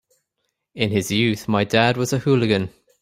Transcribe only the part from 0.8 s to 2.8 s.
his youth my dad was a hooligan.